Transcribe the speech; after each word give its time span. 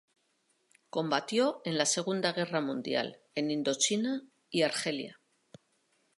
Combatió 0.89 1.61
en 1.63 1.77
la 1.77 1.85
Segunda 1.85 2.33
Guerra 2.33 2.59
Mundial, 2.59 3.19
en 3.35 3.51
Indochina 3.51 4.23
y 4.49 4.63
Argelia. 4.63 5.19